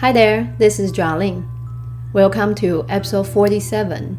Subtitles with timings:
[0.00, 1.42] Hi there, this is Jialing.
[2.12, 4.16] Welcome to episode 47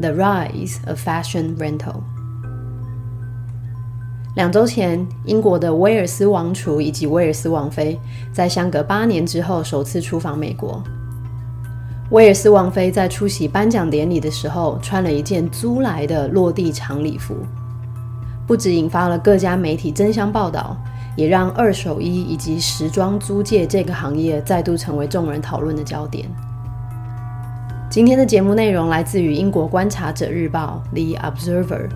[0.00, 2.02] The Rise of Fashion Rental.
[4.34, 7.96] 两周前，英国的威尔斯王储以及威尔斯王妃
[8.32, 10.82] 在相隔八年之后首次出访美国。
[12.10, 17.36] 威尔斯王妃在出席颁奖典礼的时候，穿了一件租来的落地长礼服，
[18.44, 20.76] 不止引发了各家媒体争相报道，
[21.16, 26.28] 也让二手衣以及时装租借这个行业再度成为众人讨论的焦点。
[27.90, 31.90] 今天的节目内容来自于英国观察者日报 The Observer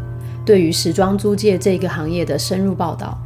[0.44, 3.16] 对于时装租借这个行业的深入报道，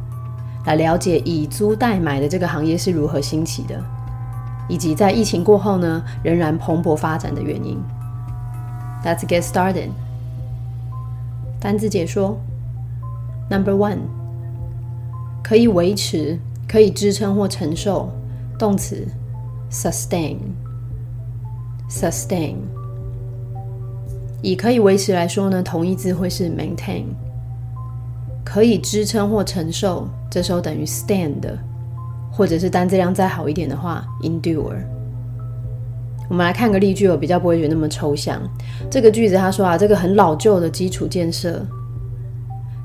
[0.65, 3.75] 来了解以租代买的这个行业是如何兴起的。
[4.69, 7.77] 以及在疫情过后呢，仍然蓬勃发展的原因。
[9.03, 9.89] Let's get started。
[11.59, 12.39] 单字解说
[13.49, 13.97] ：Number one，
[15.43, 18.09] 可以维持、可以支撑或承受，
[18.57, 19.05] 动词
[19.71, 22.55] ：sustain，sustain。
[24.41, 27.03] 以可以维持来说呢，同义字会是 maintain。
[28.43, 31.47] 可以支撑或承受，这时候等于 stand。
[32.33, 34.77] 或者是单字量再好一点的话，endure。
[36.29, 38.41] 我们来看个例句，我比较不会觉得那么抽象。
[38.89, 41.61] 这个句子他说啊，这个很老旧的基础建设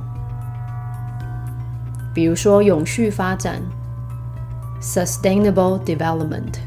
[2.13, 3.61] 比如说永续发展
[4.81, 6.66] sustainable development。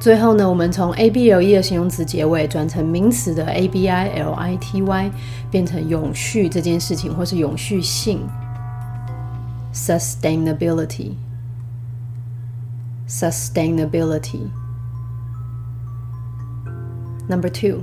[0.00, 5.10] 最后呢，我们从 a b l e 的形容词结尾转成名词的 a b i l i t y，
[5.50, 8.20] 变成永续这件事情或是永续性
[9.74, 11.10] sustainability
[13.06, 14.48] sustainability
[17.28, 17.80] number two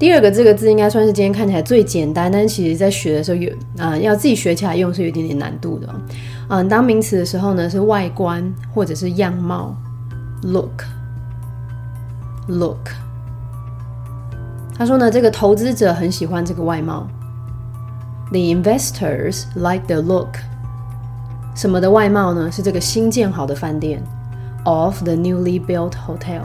[0.00, 5.88] 第二个这个字应该算是今天看起来最简单，但其实在学的时候有啊，要自己学起来用是有一点点难度的。
[6.48, 9.76] 嗯，当名词的时候呢，是外观或者是样貌。
[10.42, 10.84] Look,
[12.48, 12.90] look。
[14.76, 17.06] 他说呢，这个投资者很喜欢这个外貌。
[18.30, 20.38] The investors like the look。
[21.54, 22.50] 什么的外貌呢？
[22.50, 24.02] 是这个新建好的饭店
[24.64, 26.42] ，of the newly built hotel。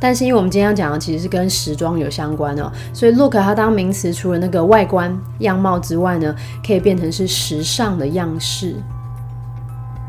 [0.00, 6.34] 但是因为我们今天要讲的其实是跟时装有相关的，所以 look 它当名词，除了那个外观样貌之外呢，
[6.66, 8.76] 可以变成是时尚的样式。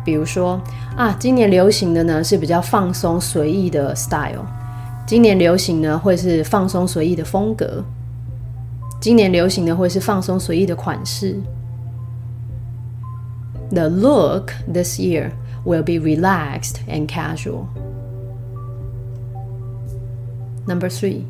[0.05, 0.59] 比如说
[0.95, 4.45] 啊，今年流行的呢是比较放松随意的 style，
[5.05, 7.83] 今年流行呢会是放松随意的风格，
[9.01, 11.35] 今年流行的会是放松随意的款式。
[13.71, 15.31] The look this year
[15.65, 17.65] will be relaxed and casual.
[20.65, 21.23] Number three，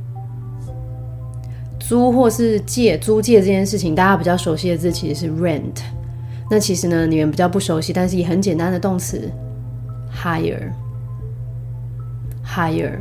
[1.79, 5.81] 租或是借租借这件事情，大家比较熟悉的字其实是 rent。
[6.51, 9.27] 那其实呢，你们比较不熟悉，但是也很简单的动词
[10.15, 12.99] ，hire，hire，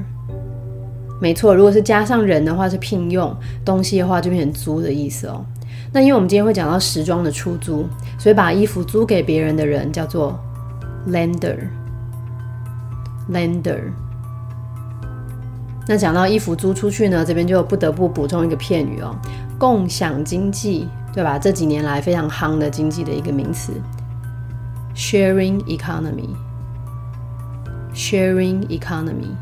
[1.21, 1.55] 没错。
[1.55, 5.43] 如果是加上人的话，是聘用东西的话，就变成租的意思哦。
[5.93, 7.87] 那因为我们今天会讲到时装的出租，
[8.19, 10.37] 所以把衣服租给别人的人叫做
[11.09, 13.79] lender，lender。
[15.87, 19.17] 那讲到衣服租出去呢，这边就不得不补充一个片语哦，
[19.59, 20.89] 共享经济。
[21.15, 21.39] 对吧？
[21.39, 23.73] 这几年来非常夯的经济的一个名词
[24.97, 26.31] ，sharing economy
[27.95, 29.37] Sharing economy。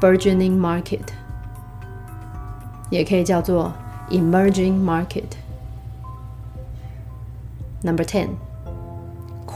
[0.00, 1.00] burgeoning market，
[2.90, 3.72] 也可以叫做
[4.10, 5.24] emerging market。
[7.82, 8.28] Number ten。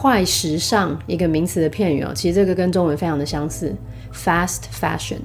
[0.06, 3.75] 快时尚一个名词的片语哦，其实这个跟中文非常的相似
[4.14, 5.18] ，fast fashion。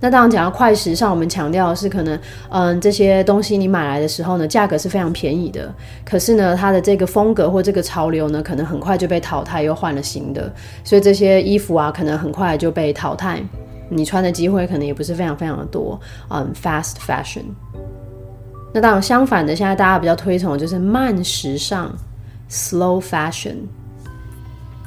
[0.00, 5.70] 那当然讲到快时尚，我们强调的是可能，嗯，这些东西你买来的时候呢，价格是非常便宜的，
[6.06, 10.50] 可是呢，它的这个风格或这个潮流呢，可能很快就被淘汰，又换了新的，
[10.82, 13.42] 所以这些衣服啊，可能很快就被淘汰，
[13.90, 17.44] 你穿的机会可能也不是非常非常的多，嗯，fast fashion。
[18.72, 21.94] 那当然相反的，现在大家比较推崇的就是慢时尚。
[22.50, 23.68] Slow fashion，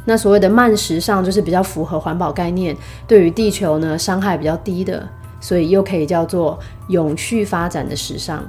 [0.06, 5.10] 那所谓的慢时尚就是比较符合环保概念，对于地球呢伤害比较低的，
[5.42, 8.46] 所以又可以叫做永续发展的时尚。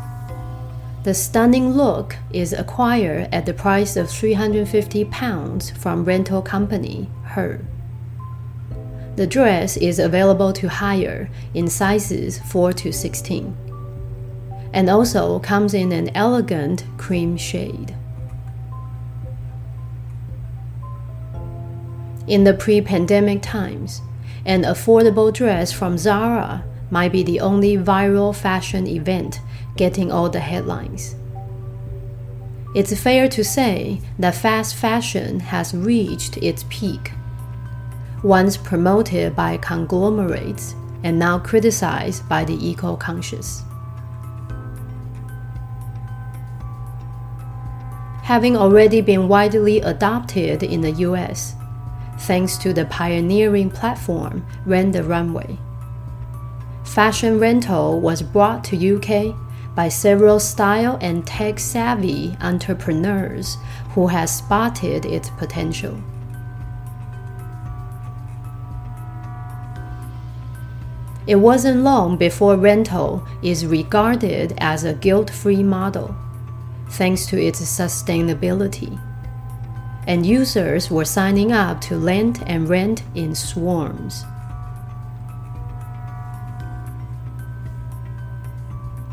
[1.04, 7.60] The stunning look is acquired at the price of 350 pounds from rental company Her.
[9.14, 13.65] The dress is available to hire in sizes 4 to 16
[14.72, 17.94] and also comes in an elegant cream shade.
[22.26, 24.02] In the pre pandemic times,
[24.44, 29.40] an affordable dress from Zara might be the only viral fashion event
[29.76, 31.16] getting all the headlines.
[32.74, 37.12] It's fair to say that fast fashion has reached its peak.
[38.22, 43.62] Once promoted by conglomerates and now criticized by the eco conscious.
[48.26, 51.54] Having already been widely adopted in the US,
[52.18, 55.56] thanks to the pioneering platform Rent the Runway.
[56.82, 59.36] Fashion rental was brought to UK
[59.76, 63.58] by several style and tech savvy entrepreneurs
[63.90, 65.96] who had spotted its potential.
[71.28, 76.12] It wasn't long before rental is regarded as a guilt free model,
[76.90, 78.98] thanks to its sustainability
[80.06, 84.24] and users were signing up to lend and rent in swarms.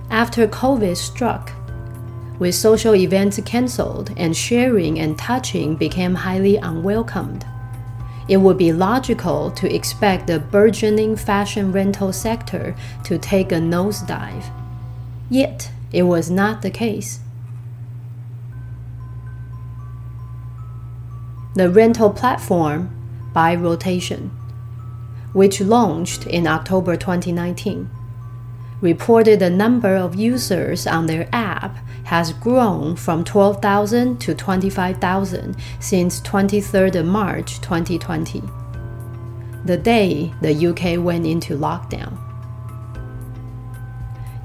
[0.09, 1.51] After COVID struck,
[2.37, 7.45] with social events cancelled and sharing and touching became highly unwelcomed,
[8.27, 14.45] it would be logical to expect the burgeoning fashion rental sector to take a nosedive.
[15.29, 17.19] Yet, it was not the case.
[21.55, 22.89] The rental platform
[23.33, 24.31] by rotation,
[25.33, 27.89] which launched in October 2019,
[28.81, 36.19] reported the number of users on their app has grown from 12,000 to 25,000 since
[36.21, 38.41] 23rd March 2020,
[39.63, 42.17] the day the UK went into lockdown.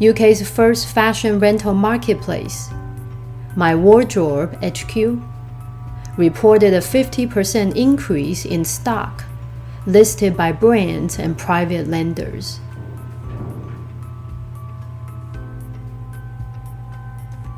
[0.00, 2.68] UK's first fashion rental marketplace,
[3.56, 5.18] My Wardrobe HQ,
[6.18, 9.24] reported a 50% increase in stock
[9.86, 12.58] listed by brands and private lenders.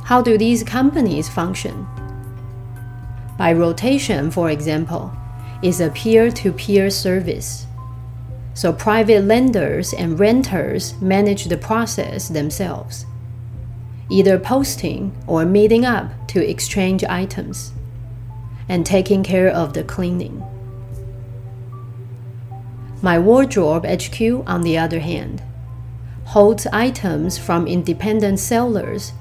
[0.04, 1.86] How do these companies function?
[3.38, 5.10] By rotation, for example,
[5.62, 7.66] is a peer to peer service.
[8.52, 13.06] So private lenders and renters manage the process themselves,
[14.10, 17.72] either posting or meeting up to exchange items
[18.70, 20.40] and taking care of the cleaning.
[23.02, 25.42] My wardrobe HQ, on the other hand,
[26.26, 29.12] holds items from independent sellers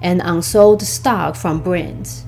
[0.00, 2.24] and unsold stock from brands,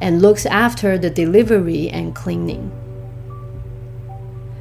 [0.00, 2.72] and looks after the delivery and cleaning.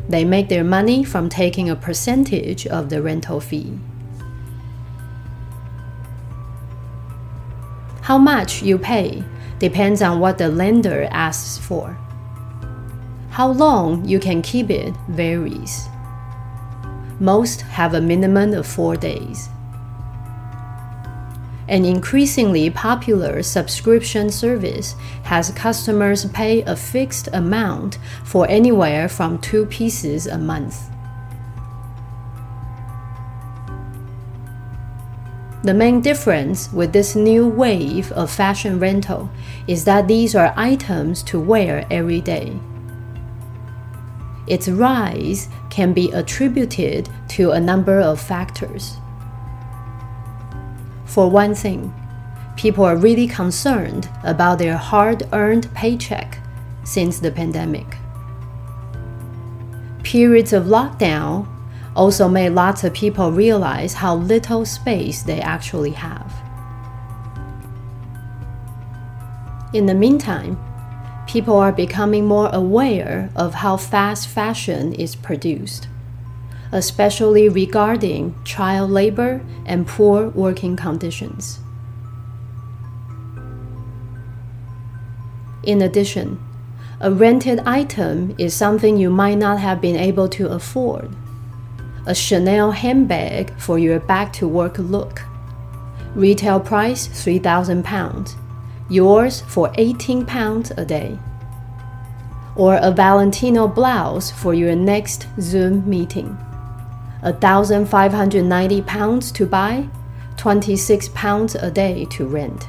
[0.07, 3.79] They make their money from taking a percentage of the rental fee.
[8.01, 9.23] How much you pay
[9.63, 11.97] depends on what the lender asks for.
[13.29, 15.87] How long you can keep it varies.
[17.17, 19.47] Most have a minimum of four days.
[21.69, 29.65] An increasingly popular subscription service has customers pay a fixed amount for anywhere from two
[29.67, 30.92] pieces a month.
[35.63, 39.29] The main difference with this new wave of fashion rental
[39.65, 42.59] is that these are items to wear every day.
[44.45, 48.97] Its rise can be attributed to a number of factors.
[51.05, 51.93] For one thing,
[52.57, 56.39] people are really concerned about their hard earned paycheck
[56.83, 57.95] since the pandemic.
[60.03, 61.47] Periods of lockdown
[61.95, 66.33] also made lots of people realize how little space they actually have.
[69.73, 70.57] In the meantime,
[71.27, 75.87] people are becoming more aware of how fast fashion is produced,
[76.71, 81.59] especially regarding child labor and poor working conditions.
[85.63, 86.39] In addition,
[86.99, 91.15] a rented item is something you might not have been able to afford.
[92.05, 95.21] A Chanel handbag for your back to work look.
[96.15, 98.35] Retail price 3,000 pounds.
[98.89, 101.17] Yours for 18 pounds a day.
[102.57, 106.37] Or a Valentino blouse for your next Zoom meeting.
[107.21, 109.87] 1,590 pounds to buy,
[110.35, 112.67] 26 pounds a day to rent.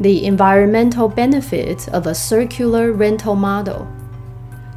[0.00, 3.86] the environmental benefits of a circular rental model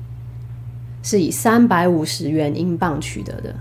[1.04, 3.54] 是以三百五十元英镑取得的。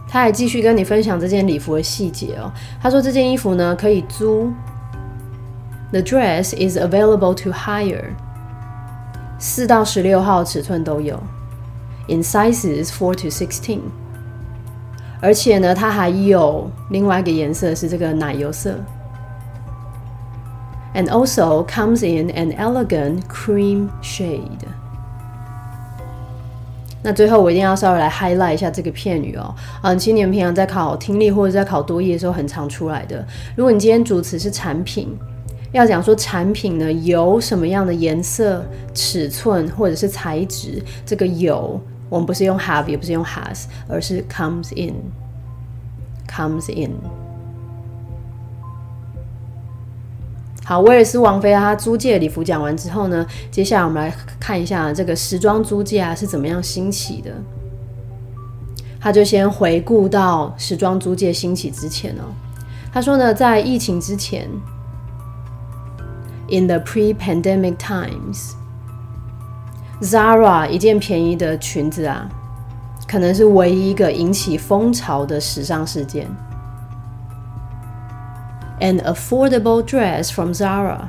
[0.09, 2.50] 他还继续跟你分享这件礼服的细节哦。
[2.81, 4.50] 他说这件衣服呢可以租，
[5.92, 8.14] The dress is available to hire。
[9.38, 11.21] 四到十六号尺寸都有
[12.08, 13.80] ，in sizes four to sixteen。
[15.21, 18.76] 而且呢，它还有另外一个颜色是这个奶油色
[20.93, 24.65] ，and also comes in an elegant cream shade。
[27.04, 33.26] 那最后我一定要稍微来 highlight 一下这个片语哦，嗯，其实你们平常在考听力或者在考多义的时候很常出来的。
[33.56, 35.17] 如果你今天主词是产品。
[35.75, 46.93] 要讲说产品呢有什么样的颜色、尺寸或者是材质，这个有我们不是用 have 也不是用 has，而是 comes in，comes in。
[50.63, 57.31] 好，威尔斯王妃她租借礼服讲完之后呢，接下来我们来看一下这个时装租借啊是怎么样兴起的。
[58.97, 62.31] 他就先回顾到时装租借兴起之前哦，
[62.93, 64.49] 他说呢，在疫情之前。
[66.48, 68.55] In the pre-pandemic times,
[70.00, 72.29] Zara 一件便宜的裙子啊，
[73.07, 76.29] 可能是唯一一个引起风潮的时尚事件。
[78.81, 81.09] An affordable dress from Zara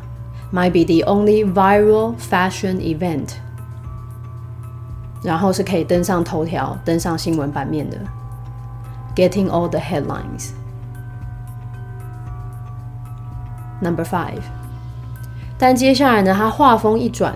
[0.51, 3.29] might be the only viral fashion event。
[5.23, 7.97] 然后是可以登上头条、登上新闻版面的，
[9.15, 10.51] getting all the headlines。
[13.81, 14.41] Number five。
[15.58, 17.34] 但接下来呢，他话锋一转，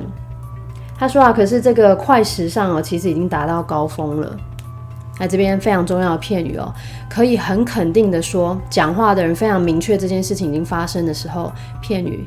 [0.98, 4.36] 他说啊，可是这个快时尚哦，其实已经达到高峰了。
[5.18, 6.72] 那这边非常重要的片语哦，
[7.08, 11.52] 可以很肯定的说，讲话的人非常明确这件事情已经发生的时候，
[11.82, 12.26] 片语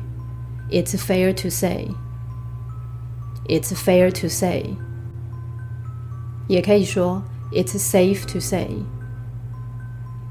[0.70, 1.88] ，It's fair to say，It's
[3.74, 4.76] fair to say，
[6.46, 8.68] 也可以说 It's safe to say。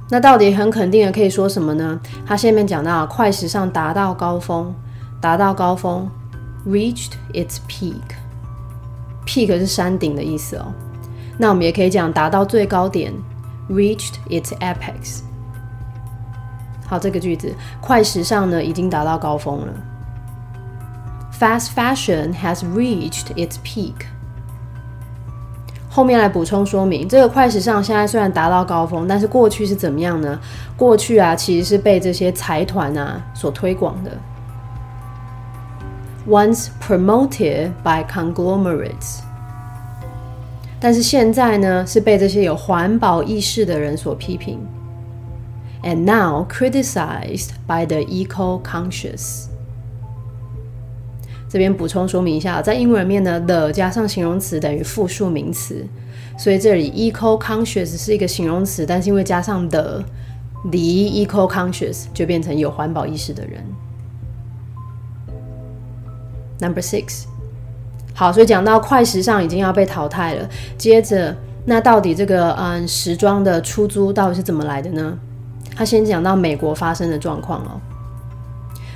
[0.10, 1.99] 那到底很肯定的可以说什么呢？
[2.26, 4.73] 他下面讲到快时尚达到高峰，
[5.23, 6.12] 达到高峰
[6.67, 10.65] ，reached its peak，peak 是山顶的意思哦。
[11.38, 13.13] 那我们也可以讲达到最高点
[13.69, 15.21] ，reached its apex。
[16.86, 19.73] 好，这个句子，快时尚呢已经达到高峰了。
[21.39, 23.93] Fast fashion has reached its peak。
[25.89, 30.38] 后面来补充说明，这个快时尚现在虽然达到高峰，但是过去是怎么样呢？
[30.75, 34.12] 过去啊，其实是被这些财团啊所推广的。
[36.25, 39.19] Once promoted by conglomerates。
[40.79, 44.59] 但是现在呢，是被这些有环保意识的人所批评
[45.83, 49.47] ，and now criticized by the eco-conscious。
[51.49, 55.86] 这边补充说明一下，在英文里面呢，the 加上形容词等于复数名词，
[56.38, 63.63] 所以这里 eco-conscious 是一个形容词，但是因为加上 the，the eco-conscious 就变成有环保意识的人。
[66.63, 67.26] Number six。
[68.15, 70.47] 好，所以讲到快时尚已经要被淘汰了。
[70.78, 75.17] 接着，那到底这个嗯时装的出租到底是怎么来的呢？
[75.76, 77.82] 他先讲到美国发生的状况哦。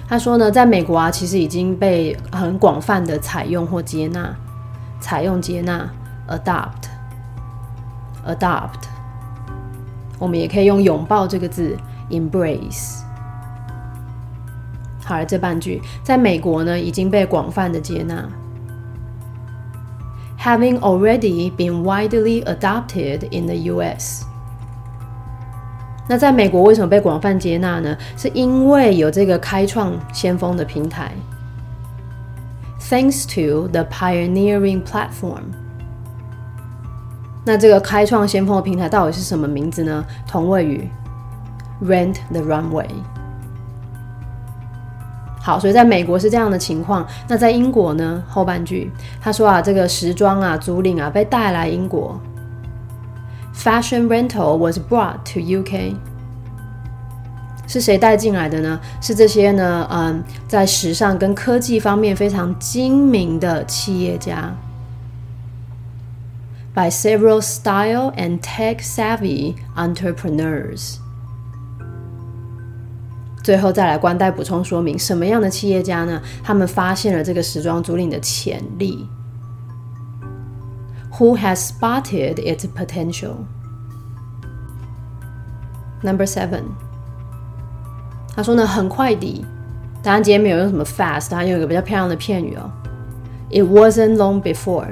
[0.08, 4.34] 他说呢，在美国啊，其实已经被很广泛的采用或接纳，
[5.02, 5.90] 采用接纳
[8.26, 8.84] ，adopt，adopt。
[10.20, 11.76] 我们也可以用拥抱这个字
[12.12, 13.02] ，embrace。
[15.08, 18.28] 好了，这半句在美国呢已经被广泛的接纳。
[20.38, 24.26] having already been widely adopted in the U.S.
[26.10, 27.98] 那在美国为什么被广泛接纳呢？
[28.18, 31.12] 是因为有这个开创先锋的平台。
[32.82, 35.44] Thanks to the pioneering platform。
[37.46, 40.06] 那这个开创先锋的平台到底是什么名字呢？
[40.28, 40.90] 同位语
[41.82, 42.90] ，Rent the runway。
[45.48, 47.08] 好，所以在美国是这样的情况。
[47.30, 48.22] 那在英国呢？
[48.28, 52.20] 后半句他说啊，这个时装啊租赁啊被带来英国。
[53.56, 55.96] Fashion rental was brought to UK。
[57.66, 58.78] 是谁带进来的呢？
[59.00, 59.88] 是这些呢？
[59.90, 64.54] 嗯，在时尚跟科技方面非常精明的企业家。
[66.76, 70.98] By several style and tech savvy entrepreneurs。
[73.48, 76.22] 最后再来关带补充说明，什么样的企业家呢？
[76.44, 79.08] 他们发现了这个时装租赁的潜力。
[81.14, 83.36] Who has spotted its potential?
[86.04, 86.64] Number seven，
[88.36, 89.46] 他说呢，很快的。
[90.04, 92.70] 当然今天没有用什么 fast，他用一个比较漂亮的片语哦。
[93.50, 94.90] It wasn't long before，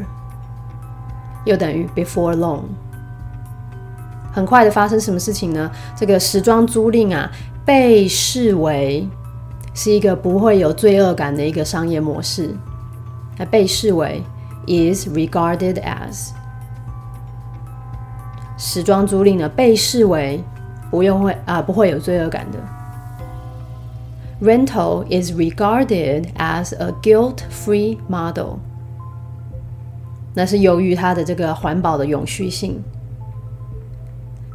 [1.43, 2.61] 又等于 before long。
[4.31, 5.69] 很快的发生什么事情呢？
[5.93, 7.29] 这个时装租赁啊。
[7.65, 9.07] 被视为
[9.73, 12.55] 是一个不会有罪恶感的一个商业模式，
[13.37, 14.21] 那被视为
[14.67, 16.29] is regarded as
[18.57, 19.49] 时装租赁呢？
[19.49, 20.43] 被视为
[20.91, 22.59] 不用会啊不会有罪恶感的
[24.41, 28.57] rental is regarded as a guilt-free model，
[30.35, 32.83] 那是由于它的这个环保的永续性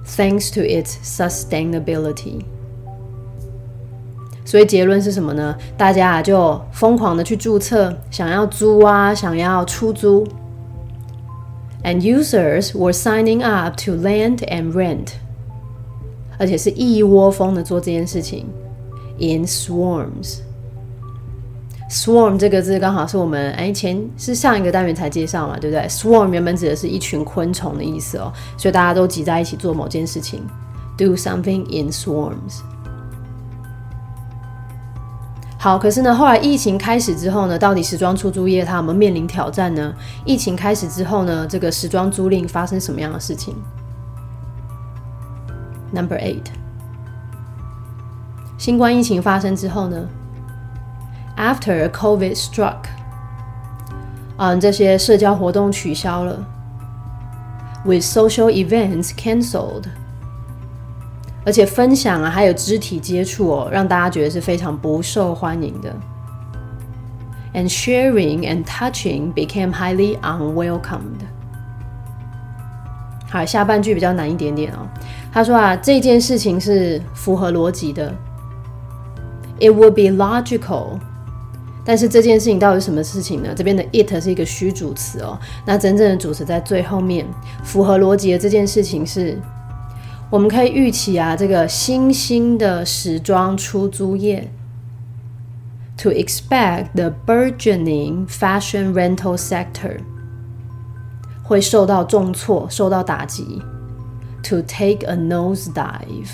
[0.07, 2.45] ，thanks to its sustainability。
[4.45, 5.57] 所以结论是什么呢？
[5.77, 10.27] 大家啊就疯狂的去注册，想要租啊，想要出租。
[11.83, 15.13] And users were signing up to land and rent，
[16.39, 18.47] 而且是一窝蜂的做这件事情。
[19.19, 30.43] In swarms，swarm 这个字刚好是我们哎前是上一个单元才介绍嘛，对不对？Swarm 原本指的是一群昆虫的意思哦，所以大家都挤在一起做某件事情。
[30.99, 32.61] Do something in swarms。
[35.63, 39.93] 好，可是呢，后来疫情开始之后呢，到底时装出租业它有没有面临挑战呢？
[40.25, 43.55] 疫情开始之后呢，这个时装租赁发生什么样的事情
[45.93, 46.47] ？Number eight，
[48.57, 50.09] 新冠疫情发生之后呢
[51.37, 52.85] ，After COVID struck，
[54.39, 56.43] 嗯，这些社交活动取消了
[57.85, 59.85] ，With social events cancelled，
[61.45, 65.95] 而且分享啊，还有肢体接触哦，让大家觉得是非常不受欢迎的。
[67.55, 71.21] And sharing and touching became highly unwelcomed.
[73.29, 74.87] 好，下半句比较难一点点哦。
[75.33, 78.15] 他说啊，这件事情是符合逻辑的。
[79.59, 80.99] It would be logical.
[81.85, 83.51] 但是这件事情到底是什么事情呢？
[83.57, 85.39] 这边的 it 是一个虚主词哦。
[85.65, 87.27] 那真正的主词在最后面。
[87.65, 89.41] 符合逻辑的这件事情是，
[90.31, 94.49] 我们可以预期啊，这个新兴的时装出租业。
[95.99, 99.99] To expect the burgeoning fashion rental sector
[101.43, 103.61] 会受到重挫、受到打击。
[104.45, 106.31] To take a nosedive。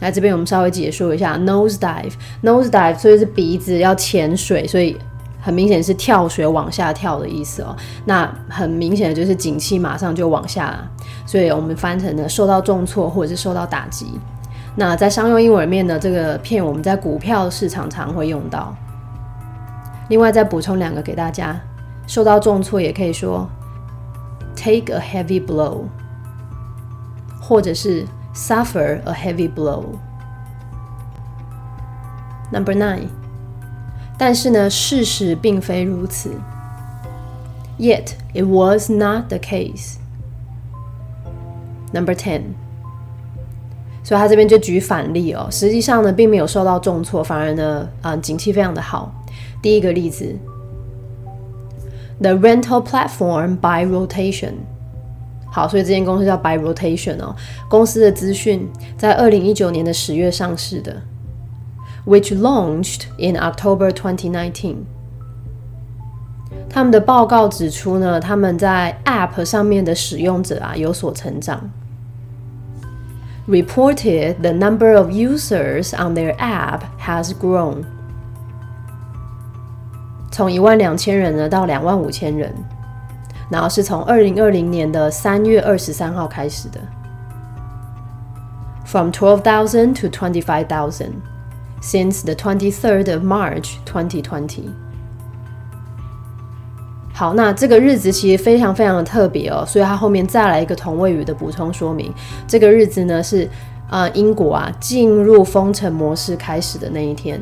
[0.00, 4.96] 来这边我们稍微解说一下 nosedive，nosedive 所以是鼻子要潜水，所以
[5.40, 7.74] 很明显是跳水往下跳的意思哦。
[8.04, 10.88] 那很明显的就是景气马上就往下，
[11.26, 14.18] 所以我们翻成了受到重挫或者是受到打击。
[14.76, 18.74] 那在商用英文里面的这个片，我们在股票市场常会用到。
[20.08, 21.58] 另外再补充两个给大家，
[22.06, 23.48] 受到重挫也可以说
[24.56, 25.84] take a heavy blow，
[27.40, 29.84] 或者是 suffer a heavy blow。
[32.52, 33.08] Number nine，
[34.18, 36.30] 但是呢，事实并非如此。
[37.78, 39.96] Yet it was not the case.
[41.94, 42.42] Number ten.
[44.02, 49.10] 所以他这边就举反例哦，实际上呢，并没有受到重挫，反而呢，啊，景气非常的好。
[49.62, 50.36] 第一个例子
[52.20, 54.52] ，The rental platform by rotation，
[55.50, 57.34] 好，所以这间公司叫 by rotation 哦。
[57.70, 61.00] 公司的资讯在二零一九年的十月上市的
[62.06, 64.74] ，which launched in October 2019。
[66.68, 71.70] 他们的报告指出呢，他们在 App 上面的使用者啊有所成长。
[73.47, 77.83] reported the number of users on their app has grown，
[80.31, 82.53] 从一万两千人呢到两万五千人，
[83.49, 86.79] 然后是从二零二零年的三月二十三号开始的，
[88.85, 91.13] from twelve thousand to twenty five thousand
[91.81, 94.69] since the twenty third of March twenty twenty。
[97.16, 102.12] 好，那这个日子其实非常非常的特别哦，所以它后面再来一个同位语的补充说明。
[102.44, 103.48] 这个日子呢是
[103.88, 107.40] 啊，英国啊进入封城模式开始的那一天。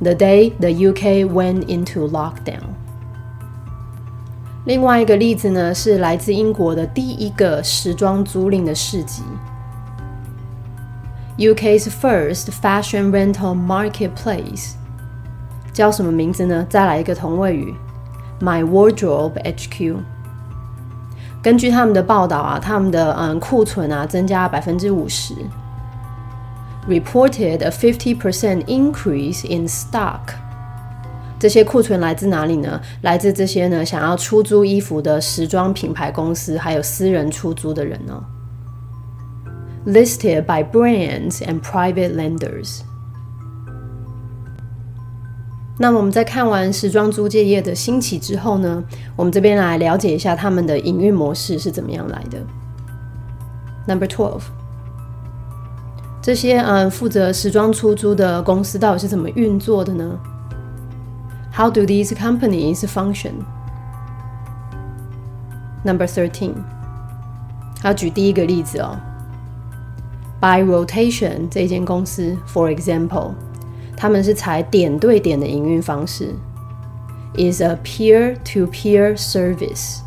[0.00, 2.62] The day the UK went into lockdown。
[4.64, 9.24] 另外一个例子呢是来自英国的第一个时装租赁的市集。
[11.36, 14.74] UK's first fashion rental marketplace。
[15.72, 16.64] 叫什么名字呢？
[16.70, 17.74] 再来一个同位语。
[18.41, 19.95] My Wardrobe HQ，
[21.41, 25.33] 根据他们的报道啊，他们的嗯库存啊增加百分之五十，
[26.87, 30.19] reported a fifty percent increase in stock。
[31.39, 32.79] 这些库存来自哪里呢？
[33.01, 38.23] 来自这些呢想要出租衣服的时装品牌公司，还有私人出租的人呢。
[39.85, 42.79] Listed by brands and private lenders。
[45.80, 48.82] 那么我们在看完时装租借业的兴起之后呢，
[49.14, 52.38] 我们这边来了解一下他们的营运模式是怎么样来的。
[53.86, 54.42] Number twelve，
[56.20, 60.18] 这些嗯负责时装出租的公司到底是怎么运作的呢
[61.54, 63.34] ？How do these companies function?
[65.84, 66.54] Number thirteen，
[67.84, 68.98] 要举第一个例子哦
[70.40, 73.34] ，By rotation 这间公司，For example。
[74.00, 76.32] 他们是采点对点的营运方式
[77.36, 79.98] ，is a peer-to-peer service。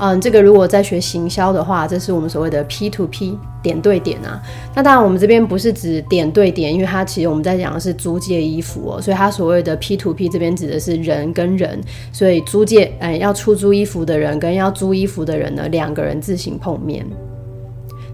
[0.00, 4.40] 嗯，这个如果在学行销的话，这是我们所谓的 P-to-P 点对点啊。
[4.74, 11.80] 那当然，我们这边不是指点对点，因为它其实我们在讲的是租借衣服哦，所以它所谓的 P-to-P 这边指的是人跟人，
[12.12, 17.04] 所以租借哎要出租衣服的人跟要租衣服的人呢，两个人自行碰面。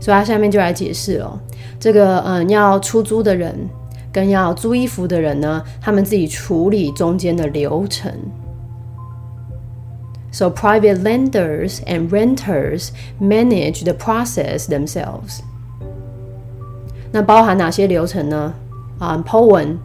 [0.01, 1.39] 所以它下面就来解释了，
[1.79, 3.55] 这个嗯要出租的人。
[4.14, 8.12] 跟要租衣服的人呢，他们自己处理中间的流程。
[10.32, 15.40] So private lenders and renters manage the process themselves。
[17.12, 18.54] 那包含哪些流程呢？
[19.00, 19.80] 啊，Po 文、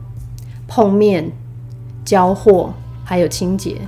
[0.68, 1.32] 碰面、
[2.04, 3.80] 交货，还有清洁。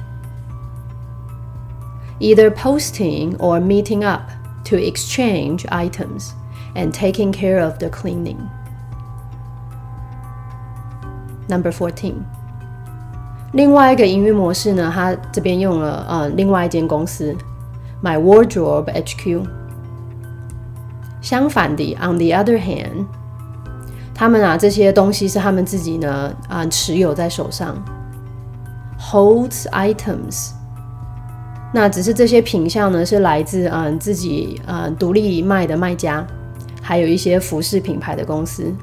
[2.19, 4.23] Either posting or meeting up
[4.65, 6.31] to exchange items
[6.75, 8.39] and taking care of the cleaning.
[11.50, 12.14] Number fourteen，
[13.54, 17.36] 另外一个营运模式呢，它这边用了呃另外一间公司
[18.02, 19.46] ，My Wardrobe HQ。
[21.22, 23.06] 相反的，on the other hand，
[24.14, 27.76] 他们啊这些东西是他们自己呢啊持有在手上
[29.00, 30.52] ，holds items。
[31.74, 36.26] 那只是这些品相呢是来自嗯自己嗯独立卖的卖家，
[36.82, 38.74] 还有一些服饰品牌的公司。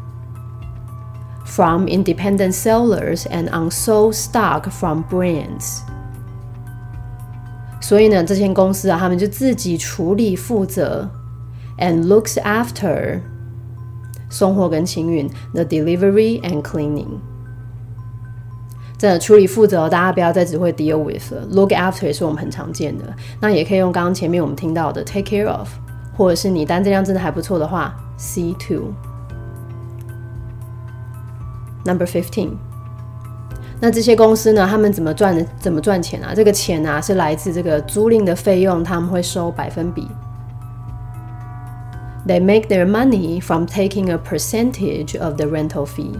[1.48, 5.82] From independent sellers and unsold stock from brands。
[7.82, 11.10] 所以呢，这间公司啊，他们就自己处理负责，
[11.78, 13.20] and looks after
[14.30, 17.20] 送货跟清运，the delivery and cleaning。
[18.98, 21.46] 这处理负责，大家不要再只会 deal with 了。
[21.52, 25.68] Look after 也是我们很常见的，那也可以用刚刚前面我们听到的 take care of，
[26.16, 28.94] 或者是你单质量真的还不错的话，see to。
[31.89, 32.51] Number fifteen，
[33.81, 34.67] 那这些公司呢？
[34.69, 35.43] 他们怎么赚的？
[35.59, 36.35] 怎么赚钱啊？
[36.35, 40.07] 这个钱啊，是来自这个租赁的费用，他们会收百分比。
[42.27, 46.19] They make their money from taking a percentage of the rental fee.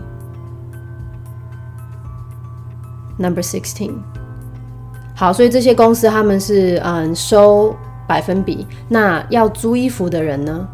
[3.19, 3.93] Number sixteen，
[5.15, 7.77] 好，所以这些公司他们是嗯收
[8.07, 8.67] 百分比。
[8.89, 10.67] 那要租衣服的人呢？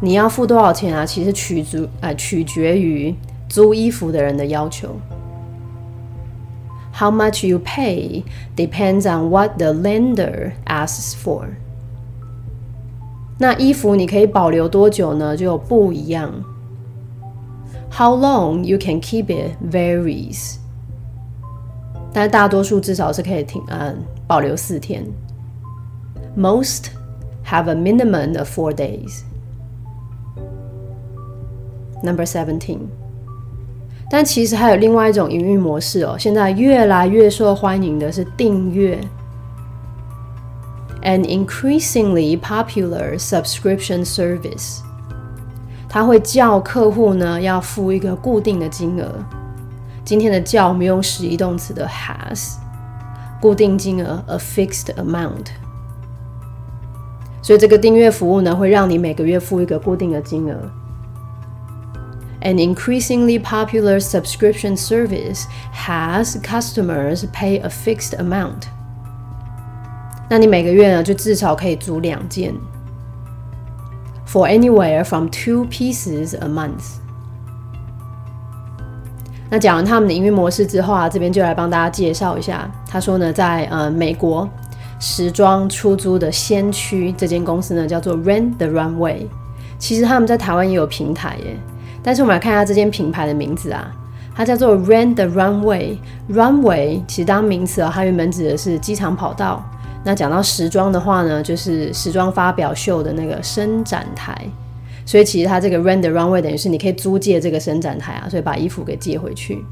[0.00, 1.04] 你要付多少钱啊？
[1.04, 3.14] 其实取决呃取决于。
[3.49, 4.95] 租衣服的人的要求。
[6.97, 8.23] How much you pay
[8.55, 11.47] depends on what the lender asks for。
[13.37, 15.35] 那衣服你可以保留多久呢？
[15.35, 16.31] 就不一样。
[17.91, 20.55] How long you can keep it varies。
[22.13, 25.05] 但大多数至少是可以停嗯保留四天。
[26.37, 26.91] Most
[27.45, 29.23] have a minimum of four days.
[32.01, 32.87] Number seventeen.
[34.12, 39.00] 但其实还有另外一种营运模式哦，现在越来越受欢迎的是订阅
[41.02, 44.80] ，an increasingly popular subscription service。
[45.88, 49.24] 它会叫客户呢要付一个固定的金额。
[50.04, 52.56] 今天的叫我们用实义动词的 has，
[53.40, 55.46] 固定金额 a fixed amount。
[57.42, 60.56] 所以这个订阅服务呢会让你每个月付一个固定的金额。
[62.41, 68.67] An increasingly popular subscription service has customers pay a fixed amount。
[70.29, 72.53] 那你每个月呢，就至少可以租两件，
[74.27, 76.97] for anywhere from two pieces a month。
[79.49, 82.69] 那讲完他们的营运模式之后啊，这边就来帮大家介绍一下。
[82.87, 84.47] 他说呢，在呃美国
[84.99, 89.27] 时装出租的先驱，这间公司呢叫做 Rent the Runway。
[89.79, 91.57] 其实他们在台湾也有平台耶。
[92.02, 93.90] 但是我们来看一下这间品牌的名字啊，
[94.34, 95.96] 它叫做 Rent the Runway。
[96.30, 99.62] Runway 其实当名词啊，它原本指的是机场跑道。
[100.02, 104.34] 那讲到时装的话呢，就是时装发表秀的那个伸展台。
[105.04, 109.62] 所以其实它这个 Rent the Runway 等于是你可以租借这个伸展台啊，所以把衣服给借回去。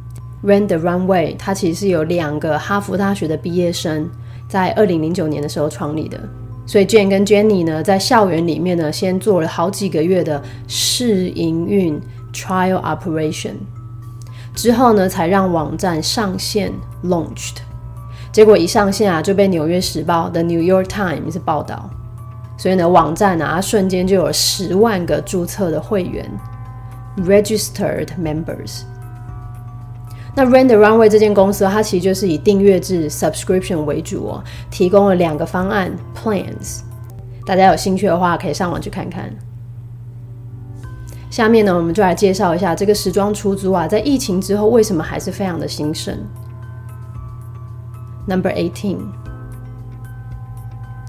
[0.45, 4.09] Rent the Runway 它其实是有两个哈佛大学的毕业生
[4.49, 6.19] 在二零零九年的时候创立的。
[6.67, 11.99] 所以 Jane 跟 Jenny 呢，在校园里面呢，先做了好几个月的试营运。
[12.33, 13.55] Trial operation
[14.55, 16.73] 之后呢，才让网站上线
[17.05, 17.57] launched。
[18.33, 21.89] 结果一上线啊，就被《纽约时报》的《New York Times》报道。
[22.57, 26.29] 所以呢，网站啊，瞬间就有十万个注册的会员
[27.19, 28.83] （registered members）。
[30.35, 36.81] 那 Render Runway 这间公司，它其实就是以订阅制 （subscription） 为主哦，提供了两个方案 （plans）。
[37.47, 39.33] 大家有兴趣的话，可以上网去看看。
[41.31, 46.19] 下面呢，我们就来介绍一下这个时装出租啊，在疫情之后为什么还是非常的兴盛。
[48.27, 48.99] Number eighteen，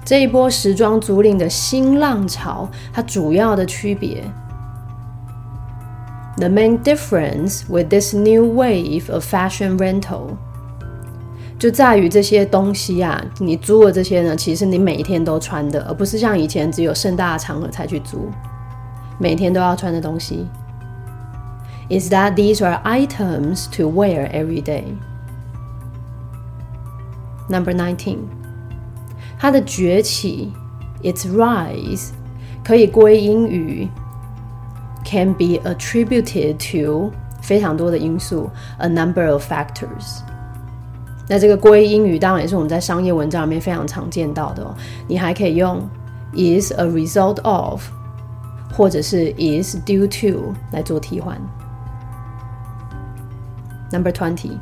[0.04, 4.22] 这一波时装租赁的新浪潮，它主要的区别
[6.36, 10.36] ，The main difference with this new wave of fashion rental，
[11.58, 18.30] 就在于这些东西啊，你租的这些呢，其实你每一天都穿的，而不是像以前只有盛大的场合才去租。
[19.19, 20.45] 每天都要穿的东西，
[21.89, 24.83] is that these are items to wear every day.
[27.47, 28.17] Number nineteen，
[29.39, 30.51] 它的崛起，
[31.03, 32.09] its rise，
[32.63, 33.87] 可以归因于，
[35.05, 40.21] can be attributed to 非常多的因素，a number of factors。
[41.27, 44.75] 那这个归因于当然也是我们在商业文章里面非常常见到的哦。
[45.07, 45.79] 你还可以用
[46.33, 47.81] is a result of。
[48.72, 51.40] 或者是 is due to 来做替换。
[53.92, 54.52] Number twenty，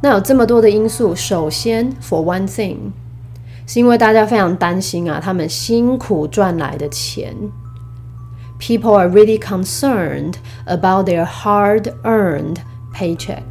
[0.00, 2.92] 那有这么多的因素，首先 for one thing，
[3.66, 7.34] 是因为大家非常担心啊，他们辛苦赚来的钱
[8.58, 12.56] people are really concerned about their hard-earned
[12.94, 13.42] paycheck。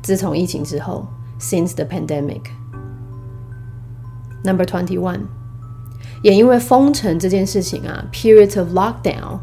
[0.00, 1.06] 自从疫情之后
[1.40, 2.42] ，since the pandemic。
[4.44, 5.22] Number twenty one，
[6.22, 9.38] 也因为封城这件事情啊，period of lockdown，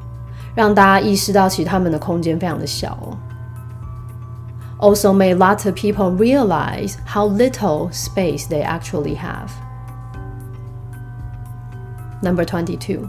[0.56, 3.18] 让大家意识到其实他们的空间非常的小哦。
[4.80, 9.50] Also made lots of people realize how little space they actually have.
[12.22, 13.08] Number twenty two，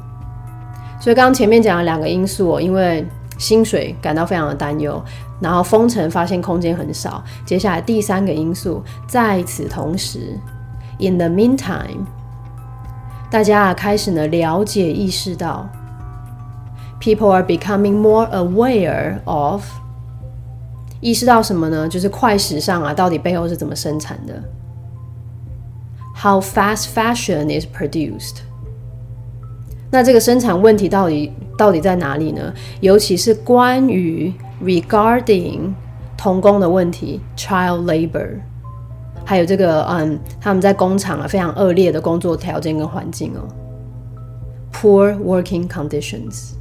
[0.99, 3.07] 所以刚刚前面讲了两个因素哦，因为
[3.37, 5.03] 薪水感到非常的担忧，
[5.41, 7.23] 然后封城发现空间很少。
[7.45, 10.39] 接下来第三个因素，在此同时
[10.99, 12.07] ，in the meantime，
[13.31, 15.69] 大家啊开始呢了解意识到
[16.99, 19.63] ，people are becoming more aware of，
[21.01, 21.87] 意识到什么呢？
[21.87, 24.43] 就是快时尚啊到底背后是怎么生产的
[26.17, 28.39] ？How fast fashion is produced。
[29.91, 32.53] 那这个生产问题到底到底在哪里呢？
[32.81, 35.75] 尤其是关于 regarding
[36.17, 38.41] 童工的问题，child labor，
[39.25, 43.47] 还有这个嗯，他们在工厂啊非常恶劣的工作条件跟环境哦
[44.73, 46.53] ，poor working conditions。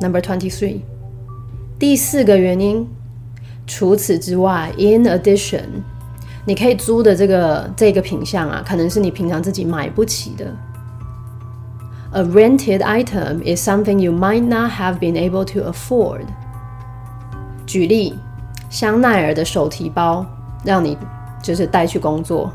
[0.00, 0.80] Number twenty three，
[1.78, 2.88] 第四个原因，
[3.66, 5.64] 除此之外，in addition。
[6.46, 10.46] 你可以租的这个这个品相啊，可能是你平常自己买不起的。
[12.12, 16.24] A rented item is something you might not have been able to afford。
[17.66, 18.14] 举例，
[18.68, 20.24] 香奈儿的手提包，
[20.64, 20.96] 让你
[21.42, 22.52] 就是带去工作。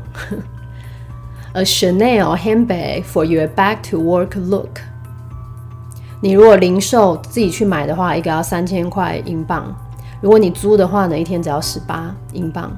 [1.54, 4.80] A Chanel handbag for your back to work look。
[6.20, 9.64] 你如果零售自己去买的话，一个要三千块英镑；
[10.20, 12.72] 如果你租的话呢，一天只要十八英镑。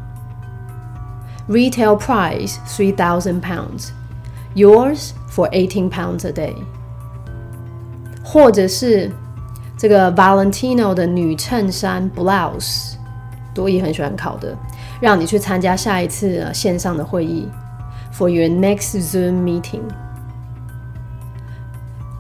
[1.49, 3.91] Retail price three thousand pounds,
[4.57, 6.55] yours for eighteen pounds a day。
[8.25, 9.13] 或者是
[9.79, 12.96] 这个 Valentino 的女衬衫 blouse，
[13.57, 14.55] 多也很喜欢考的，
[15.01, 17.49] 让你去参加下一次线上的会议
[18.15, 19.81] ，for your next Zoom meeting。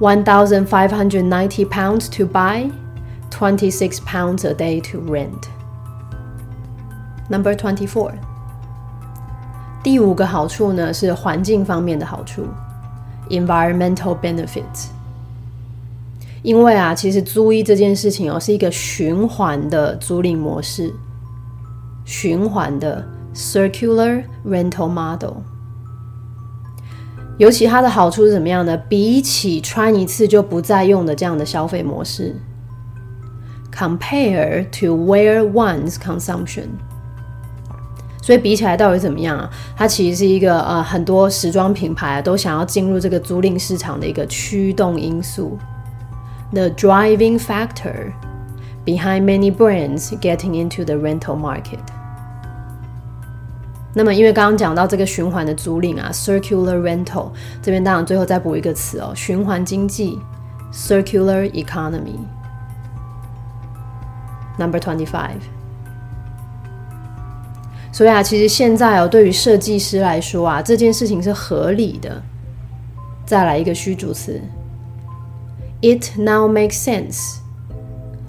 [0.00, 2.70] One thousand five hundred ninety pounds to buy,
[3.30, 5.48] twenty six pounds a day to rent.
[7.28, 8.12] Number twenty four.
[9.82, 12.46] 第五个好处呢是环境方面的好处
[13.30, 14.88] ，environmental benefits。
[16.42, 20.92] 因为啊，其实租衣这件事情哦是一个循环的租赁模式，
[22.06, 25.42] 循环的 circular rental model。
[27.36, 28.74] 尤其它的好处是怎么样呢？
[28.88, 32.34] 比起穿一次就不再用的这样的消费模式
[33.70, 36.68] ，compare to wear one's consumption。
[38.22, 39.50] 所以比起来到底怎么样啊？
[39.76, 45.58] 它其实是一个呃很多时装品牌都想要进入这个租赁市场的一个驱动因素
[46.52, 48.12] ，the driving factor
[48.84, 51.78] behind many brands getting into the rental market。
[53.98, 57.30] 那么因为刚刚讲到这个循环的租赁啊，circular rental，
[57.62, 60.18] 这边当然最后再补一个词哦，循环经济
[60.70, 62.18] ，circular economy。
[64.58, 65.40] Number twenty five。
[67.90, 72.22] 所以啊，其实现在哦，对于设计师来说啊，这件事情是合理的。
[73.24, 74.38] 再来一个虚主词
[75.80, 77.38] ，It now makes sense。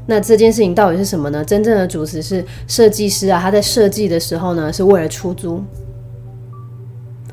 [0.09, 1.43] 那这件事情到底是什么呢？
[1.43, 5.61] 真正的主词是设计师啊，他在设计的时候呢，是为了出租。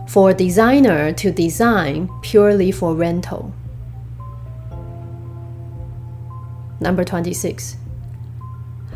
[0.08, 3.44] For designer to design purely for rental.
[6.80, 7.74] Number twenty six.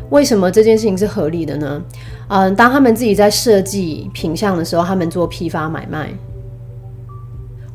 [0.09, 1.81] 为什么这件事情是合理的呢？
[2.27, 6.11] 嗯，当他们自己在设计品相的时候，他们做批发买卖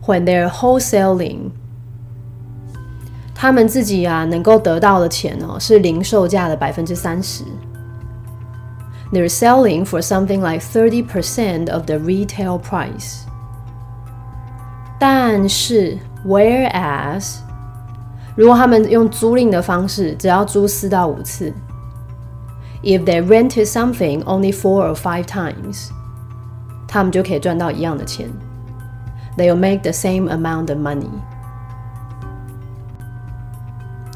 [0.04, 1.50] ；when they're wholesaling，
[3.33, 7.43] 他们自己啊能够得到的钱哦是零售价的百分之三十。
[9.11, 13.21] They're selling for something like thirty percent of the retail price。
[14.99, 17.37] 但是，whereas，
[18.35, 21.53] 如果他们用租赁的方式，只要租四到五次。
[22.83, 25.89] If they rented something only four or five times，
[26.87, 28.29] 他们就可以赚到一样的钱。
[29.37, 31.09] They'll make the same amount of money。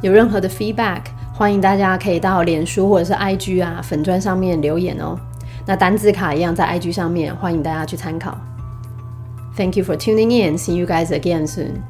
[0.01, 1.01] 有任何的 feedback，
[1.35, 5.19] 欢迎大家可以到脸书或者是 IG 啊粉砖上面留言哦。
[5.67, 8.39] 那单字卡一样在 IG 上面，欢迎大家去参考。
[9.57, 10.57] Thank you for tuning in.
[10.57, 11.83] See you guys again soon.